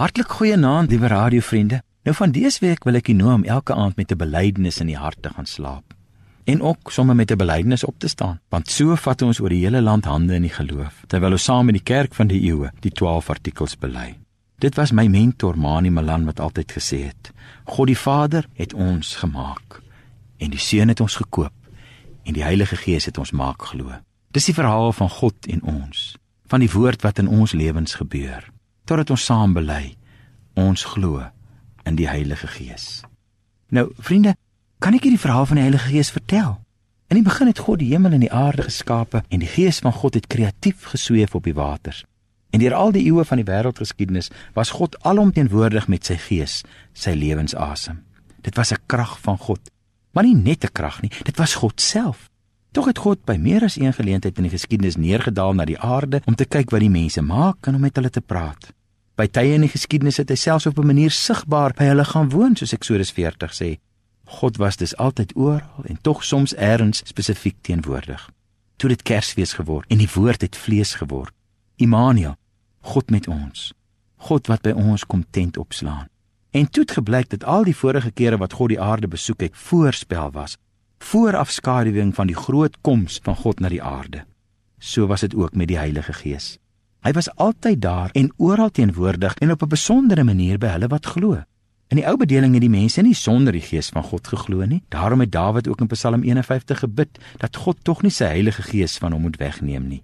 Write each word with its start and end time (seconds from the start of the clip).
Hartlik 0.00 0.30
goeienaand, 0.32 0.88
liewe 0.88 1.06
radiovriende. 1.06 1.82
Nou 2.08 2.14
van 2.16 2.30
dese 2.32 2.62
week 2.64 2.86
wil 2.88 2.96
ek 2.96 3.10
u 3.12 3.14
nooi 3.18 3.34
om 3.34 3.42
elke 3.44 3.74
aand 3.76 3.98
met 4.00 4.12
'n 4.12 4.16
belydenis 4.16 4.80
in 4.80 4.86
die 4.86 4.96
hart 4.96 5.22
te 5.22 5.28
gaan 5.28 5.46
slaap. 5.46 5.92
En 6.44 6.62
ook 6.62 6.92
sommer 6.92 7.14
met 7.14 7.30
'n 7.30 7.36
belydenis 7.36 7.84
op 7.84 7.98
te 7.98 8.08
staan, 8.08 8.40
want 8.48 8.70
so 8.70 8.96
vat 8.96 9.22
ons 9.22 9.40
oor 9.40 9.48
die 9.48 9.64
hele 9.64 9.82
land 9.82 10.04
hande 10.04 10.34
in 10.34 10.42
die 10.42 10.56
geloof, 10.56 11.04
terwyl 11.06 11.30
ons 11.30 11.44
saam 11.44 11.64
met 11.64 11.74
die 11.74 11.82
kerk 11.94 12.14
van 12.14 12.26
die 12.26 12.40
eeue 12.40 12.70
die 12.80 12.90
12 12.90 13.30
artikels 13.30 13.76
bely. 13.78 14.16
Dit 14.58 14.74
was 14.74 14.92
my 14.92 15.06
mentor 15.06 15.58
Mani 15.58 15.90
Malan 15.90 16.24
wat 16.24 16.40
altyd 16.40 16.72
gesê 16.72 17.04
het: 17.04 17.32
God 17.64 17.86
die 17.86 17.98
Vader 17.98 18.48
het 18.54 18.74
ons 18.74 19.16
gemaak 19.16 19.82
en 20.36 20.50
die 20.50 20.58
Seun 20.58 20.88
het 20.88 21.00
ons 21.00 21.16
gekoop 21.16 21.52
en 22.22 22.32
die 22.32 22.42
Heilige 22.42 22.76
Gees 22.76 23.04
het 23.04 23.18
ons 23.18 23.30
maak 23.30 23.62
glo. 23.62 23.92
Dis 24.30 24.44
die 24.44 24.54
verhaal 24.54 24.92
van 24.92 25.08
God 25.08 25.46
en 25.46 25.62
ons, 25.62 26.16
van 26.46 26.60
die 26.60 26.70
woord 26.72 27.02
wat 27.02 27.18
in 27.18 27.28
ons 27.28 27.52
lewens 27.52 27.94
gebeur 27.94 28.50
totdat 28.90 29.12
ons 29.14 29.24
saam 29.24 29.54
bely 29.54 29.94
ons 30.58 30.82
glo 30.84 31.22
in 31.86 31.94
die 31.94 32.08
Heilige 32.10 32.48
Gees. 32.50 33.04
Nou, 33.70 33.86
vriende, 34.02 34.34
kan 34.82 34.96
ek 34.98 35.06
hierdie 35.06 35.22
verhaal 35.22 35.46
van 35.46 35.60
die 35.60 35.66
Heilige 35.68 35.92
Gees 35.92 36.10
vertel? 36.10 36.56
In 37.10 37.20
die 37.20 37.26
begin 37.26 37.50
het 37.50 37.62
God 37.62 37.78
die 37.78 37.92
hemel 37.92 38.16
en 38.16 38.24
die 38.24 38.32
aarde 38.34 38.66
geskape 38.66 39.22
en 39.28 39.42
die 39.42 39.50
Gees 39.50 39.78
van 39.84 39.94
God 39.94 40.18
het 40.18 40.26
kreatief 40.30 40.90
gesweef 40.90 41.36
op 41.38 41.46
die 41.46 41.54
waters. 41.54 42.02
En 42.50 42.62
deur 42.62 42.74
al 42.74 42.90
die 42.94 43.04
eeue 43.06 43.24
van 43.26 43.38
die 43.38 43.46
wêreldgeskiedenis 43.46 44.30
was 44.58 44.74
God 44.74 44.98
alomteenwoordig 45.06 45.86
met 45.90 46.10
sy 46.10 46.18
Gees, 46.18 46.60
sy 46.92 47.14
lewensasem. 47.14 48.02
Dit 48.42 48.58
was 48.58 48.72
'n 48.72 48.82
krag 48.86 49.20
van 49.20 49.38
God, 49.38 49.70
maar 50.12 50.24
nie 50.24 50.34
net 50.34 50.64
'n 50.64 50.72
krag 50.72 51.02
nie, 51.02 51.12
dit 51.22 51.36
was 51.36 51.54
God 51.54 51.80
self. 51.80 52.28
Tog 52.70 52.86
het 52.86 52.98
God 52.98 53.24
by 53.24 53.36
meer 53.36 53.64
as 53.64 53.76
een 53.76 53.92
geleentheid 53.92 54.36
in 54.36 54.42
die 54.42 54.56
geskiedenis 54.58 54.96
neergedaal 54.96 55.54
na 55.54 55.64
die 55.64 55.78
aarde 55.78 56.22
om 56.24 56.34
te 56.34 56.44
kyk 56.44 56.70
wat 56.70 56.80
die 56.80 56.90
mense 56.90 57.22
maak 57.22 57.66
en 57.66 57.74
om 57.74 57.80
met 57.80 57.96
hulle 57.96 58.10
te 58.10 58.20
praat. 58.20 58.72
By 59.20 59.26
tye 59.28 59.52
in 59.52 59.66
die 59.66 59.68
geskiedenis 59.68 60.16
het 60.16 60.30
hy 60.32 60.36
selfs 60.40 60.64
op 60.64 60.78
'n 60.80 60.86
manier 60.86 61.10
sigbaar 61.12 61.74
by 61.76 61.90
hulle 61.92 62.04
gaan 62.08 62.30
woon, 62.32 62.56
soos 62.56 62.72
Eksodus 62.72 63.12
40 63.12 63.52
sê. 63.52 63.76
God 64.24 64.56
was 64.56 64.76
dus 64.76 64.96
altyd 64.96 65.36
oral 65.36 65.84
en 65.84 65.98
tog 66.00 66.24
soms 66.24 66.56
eers 66.56 67.02
spesifiek 67.04 67.56
teenwoordig. 67.60 68.30
Toe 68.76 68.88
dit 68.88 69.02
Kersfees 69.02 69.52
geword 69.52 69.90
en 69.90 69.98
die 69.98 70.08
woord 70.14 70.40
het 70.40 70.56
vlees 70.56 70.94
geword. 70.94 71.34
Immanuel, 71.76 72.36
God 72.80 73.10
met 73.10 73.28
ons. 73.28 73.74
God 74.16 74.46
wat 74.46 74.62
by 74.62 74.70
ons 74.70 75.04
kom 75.04 75.24
tent 75.30 75.56
opslaan. 75.56 76.08
En 76.50 76.70
toe 76.70 76.82
het 76.82 76.92
gebleik 76.92 77.28
dat 77.28 77.44
al 77.44 77.64
die 77.64 77.76
vorige 77.76 78.10
kere 78.10 78.36
wat 78.38 78.52
God 78.52 78.68
die 78.68 78.80
aarde 78.80 79.08
besoek 79.08 79.40
het, 79.40 79.56
voorspel 79.56 80.30
was, 80.30 80.56
voorafskaduwing 80.98 82.14
van 82.14 82.26
die 82.26 82.36
groot 82.36 82.76
koms 82.80 83.20
van 83.22 83.36
God 83.36 83.60
na 83.60 83.68
die 83.68 83.82
aarde. 83.82 84.24
So 84.78 85.06
was 85.06 85.20
dit 85.20 85.34
ook 85.34 85.54
met 85.54 85.68
die 85.68 85.78
Heilige 85.78 86.12
Gees. 86.12 86.58
Hy 87.00 87.12
was 87.16 87.30
altyd 87.40 87.80
daar 87.80 88.10
en 88.12 88.32
oral 88.36 88.70
teenwoordig 88.70 89.34
en 89.40 89.50
op 89.50 89.62
'n 89.62 89.68
besondere 89.68 90.24
manier 90.24 90.58
by 90.58 90.66
hulle 90.66 90.88
wat 90.88 91.06
glo. 91.06 91.42
In 91.90 91.96
die 91.96 92.06
ou 92.06 92.16
bedeling 92.16 92.52
het 92.54 92.62
die 92.62 92.70
mense 92.70 93.02
nie 93.02 93.14
sonder 93.14 93.52
die 93.52 93.64
Gees 93.64 93.88
van 93.88 94.02
God 94.02 94.28
geglo 94.28 94.64
nie. 94.64 94.82
Daarom 94.88 95.20
het 95.20 95.32
Dawid 95.32 95.68
ook 95.68 95.80
in 95.80 95.86
Psalm 95.86 96.22
51 96.22 96.78
gebid 96.78 97.18
dat 97.38 97.56
God 97.56 97.76
tog 97.82 98.02
nie 98.02 98.10
sy 98.10 98.24
Heilige 98.24 98.62
Gees 98.62 98.98
van 98.98 99.12
hom 99.12 99.22
moet 99.22 99.36
wegneem 99.36 99.88
nie. 99.88 100.02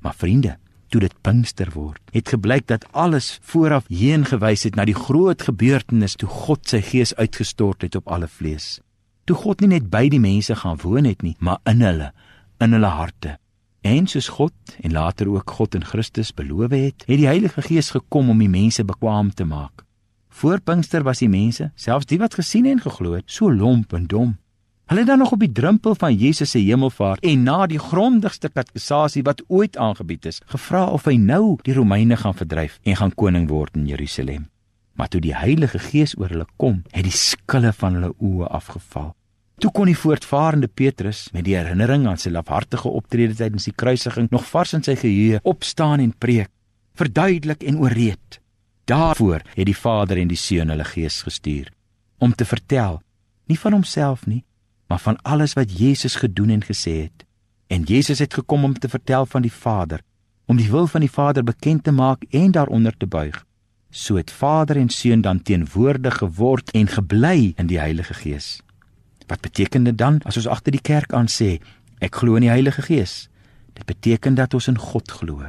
Maar 0.00 0.14
vriende, 0.14 0.56
toe 0.88 1.00
dit 1.00 1.14
Pinkster 1.20 1.70
word, 1.74 2.00
het 2.12 2.28
gebleik 2.28 2.66
dat 2.66 2.86
alles 2.92 3.38
vooraf 3.42 3.88
heen 3.88 4.24
gewys 4.24 4.62
het 4.62 4.76
na 4.76 4.84
die 4.84 4.94
groot 4.94 5.42
gebeurtenis 5.42 6.14
toe 6.14 6.28
God 6.28 6.68
sy 6.68 6.80
Gees 6.80 7.14
uitgestort 7.14 7.82
het 7.82 7.94
op 7.94 8.08
alle 8.08 8.28
vlees. 8.28 8.80
Toe 9.24 9.36
God 9.36 9.60
nie 9.60 9.68
net 9.68 9.90
by 9.90 10.08
die 10.08 10.20
mense 10.20 10.54
gaan 10.54 10.78
woon 10.82 11.04
het 11.04 11.22
nie, 11.22 11.34
maar 11.40 11.58
in 11.64 11.80
hulle, 11.82 12.12
in 12.60 12.72
hulle 12.76 12.92
harte. 12.94 13.38
En 13.84 14.06
soos 14.08 14.30
God 14.32 14.76
en 14.80 14.92
later 14.96 15.28
ook 15.28 15.50
God 15.50 15.74
in 15.74 15.84
Christus 15.84 16.30
beloof 16.32 16.72
het, 16.72 17.04
het 17.04 17.18
die 17.20 17.26
Heilige 17.28 17.62
Gees 17.62 17.90
gekom 17.92 18.30
om 18.32 18.38
die 18.40 18.48
mense 18.48 18.84
bekwam 18.84 19.28
te 19.34 19.44
maak. 19.44 19.82
Voor 20.32 20.60
Pinkster 20.60 21.04
was 21.04 21.20
die 21.20 21.28
mense, 21.28 21.68
selfs 21.76 22.08
die 22.08 22.16
wat 22.18 22.34
gesien 22.34 22.64
en 22.66 22.80
geglo 22.80 23.12
het, 23.12 23.28
so 23.28 23.52
lomp 23.52 23.92
en 23.92 24.06
dom. 24.08 24.30
Hulle 24.88 25.04
het 25.04 25.10
dan 25.10 25.20
nog 25.20 25.34
op 25.36 25.44
die 25.44 25.52
drempel 25.52 25.94
van 26.00 26.16
Jesus 26.16 26.50
se 26.50 26.62
hemelvaart 26.64 27.20
en 27.28 27.42
na 27.44 27.66
die 27.68 27.78
grondigste 27.78 28.48
katekisasie 28.48 29.22
wat 29.28 29.42
ooit 29.48 29.76
aangebied 29.76 30.30
is, 30.32 30.40
gevra 30.48 30.86
of 30.88 31.04
hy 31.04 31.18
nou 31.20 31.58
die 31.64 31.76
Romeine 31.76 32.16
gaan 32.16 32.36
verdryf 32.36 32.78
en 32.84 32.96
gaan 32.96 33.12
koning 33.14 33.50
word 33.52 33.76
in 33.76 33.84
Jerusalem. 33.92 34.48
Maar 34.96 35.12
toe 35.12 35.20
die 35.20 35.36
Heilige 35.36 35.78
Gees 35.90 36.16
oor 36.16 36.32
hulle 36.32 36.48
kom, 36.56 36.80
het 36.92 37.04
die 37.04 37.12
skille 37.12 37.72
van 37.76 38.00
hulle 38.00 38.14
oë 38.16 38.48
afgeval. 38.48 39.12
Toe 39.62 39.70
kon 39.70 39.86
die 39.86 39.98
voortvarende 39.98 40.68
Petrus 40.68 41.28
met 41.32 41.44
die 41.46 41.54
herinnering 41.54 42.08
aan 42.10 42.18
sy 42.18 42.32
lafhartige 42.34 42.90
optrede 42.90 43.36
tydens 43.38 43.68
die 43.68 43.76
kruisiging 43.76 44.30
nog 44.32 44.46
vars 44.50 44.74
in 44.74 44.82
sy 44.82 44.96
geheue 44.98 45.40
opstaan 45.42 46.02
en 46.02 46.14
preek, 46.18 46.50
verduidelik 46.98 47.62
en 47.62 47.78
ooreed. 47.78 48.40
Daarvoor 48.90 49.44
het 49.54 49.66
die 49.66 49.76
Vader 49.78 50.18
en 50.20 50.28
die 50.28 50.38
Seun 50.38 50.74
hulle 50.74 50.84
Gees 50.84 51.22
gestuur 51.22 51.70
om 52.18 52.32
te 52.32 52.46
vertel, 52.48 53.00
nie 53.50 53.58
van 53.58 53.74
homself 53.76 54.22
nie, 54.26 54.44
maar 54.88 55.00
van 55.02 55.18
alles 55.28 55.52
wat 55.58 55.72
Jesus 55.78 56.14
gedoen 56.16 56.54
en 56.54 56.62
gesê 56.64 56.94
het. 57.02 57.24
En 57.68 57.82
Jesus 57.82 58.22
het 58.22 58.34
gekom 58.34 58.64
om 58.64 58.74
te 58.78 58.88
vertel 58.88 59.26
van 59.26 59.42
die 59.44 59.52
Vader, 59.52 60.00
om 60.46 60.56
die 60.56 60.70
wil 60.70 60.86
van 60.86 61.04
die 61.04 61.10
Vader 61.10 61.44
bekend 61.44 61.84
te 61.84 61.92
maak 61.92 62.24
en 62.30 62.52
daaronder 62.52 62.96
te 62.96 63.06
buig. 63.06 63.44
So 63.90 64.16
het 64.16 64.30
Vader 64.30 64.76
en 64.76 64.88
Seun 64.88 65.20
dan 65.20 65.42
teenwoordig 65.42 66.16
geword 66.18 66.70
en 66.70 66.88
gebly 66.88 67.52
in 67.56 67.66
die 67.66 67.78
Heilige 67.78 68.14
Gees. 68.14 68.63
Wat 69.26 69.40
beteken 69.40 69.84
dit 69.84 69.98
dan 69.98 70.20
as 70.24 70.36
ons 70.36 70.48
agter 70.50 70.74
die 70.74 70.82
kerk 70.84 71.12
aan 71.12 71.28
sê 71.28 71.58
ek 72.04 72.20
glo 72.20 72.36
in 72.36 72.44
die 72.44 72.52
Heilige 72.52 72.82
Gees? 72.84 73.28
Dit 73.74 73.86
beteken 73.88 74.36
dat 74.36 74.54
ons 74.54 74.68
in 74.68 74.78
God 74.78 75.10
glo, 75.10 75.48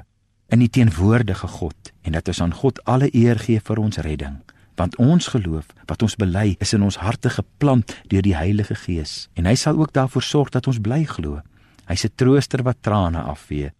in 0.49 0.61
die 0.63 0.69
teenwoordige 0.71 1.47
God 1.47 1.91
en 2.03 2.15
dat 2.15 2.27
ons 2.31 2.41
aan 2.41 2.53
God 2.53 2.81
alle 2.85 3.09
eer 3.13 3.39
gee 3.39 3.59
vir 3.59 3.81
ons 3.81 3.97
redding. 3.97 4.39
Want 4.75 4.95
ons 4.99 5.27
geloof 5.31 5.67
wat 5.87 6.01
ons 6.03 6.15
bely 6.19 6.55
is 6.59 6.73
in 6.75 6.83
ons 6.83 6.99
harte 7.03 7.29
geplant 7.31 7.95
deur 8.11 8.23
die 8.23 8.35
Heilige 8.35 8.75
Gees 8.75 9.27
en 9.35 9.47
hy 9.47 9.55
sal 9.59 9.79
ook 9.79 9.93
daarvoor 9.95 10.23
sorg 10.23 10.51
dat 10.55 10.67
ons 10.67 10.79
bly 10.79 11.03
glo. 11.05 11.41
Hy's 11.87 12.05
'n 12.05 12.15
trooster 12.15 12.63
wat 12.63 12.81
trane 12.81 13.21
afvee, 13.21 13.71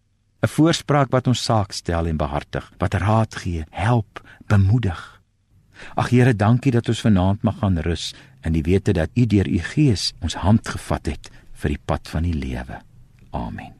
'n 0.42 0.48
voorspraak 0.48 1.10
wat 1.10 1.26
ons 1.26 1.42
saak 1.42 1.72
stel 1.72 2.06
en 2.06 2.16
behartig, 2.16 2.72
wat 2.78 2.94
raad 2.94 3.34
gee, 3.34 3.64
help, 3.70 4.20
bemoedig. 4.46 5.15
Ag 5.94 6.10
Here, 6.10 6.34
dankie 6.34 6.72
dat 6.72 6.88
ons 6.88 7.04
vanaand 7.04 7.42
mag 7.46 7.58
gaan 7.62 7.78
rus 7.84 8.12
in 8.46 8.56
die 8.56 8.64
wete 8.66 8.94
dat 8.96 9.10
U 9.14 9.26
deur 9.26 9.48
U 9.48 9.62
Gees 9.72 10.12
ons 10.20 10.38
hand 10.42 10.68
gevat 10.68 11.12
het 11.12 11.32
vir 11.62 11.76
die 11.76 11.82
pad 11.84 12.08
van 12.08 12.28
die 12.28 12.36
lewe. 12.36 12.80
Amen. 13.36 13.75